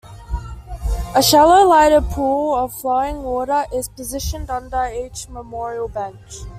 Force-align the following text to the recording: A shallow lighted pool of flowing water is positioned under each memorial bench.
A 1.13 1.21
shallow 1.21 1.67
lighted 1.69 2.09
pool 2.09 2.55
of 2.55 2.73
flowing 2.73 3.21
water 3.21 3.65
is 3.71 3.87
positioned 3.87 4.49
under 4.49 4.87
each 4.87 5.29
memorial 5.29 5.89
bench. 5.89 6.37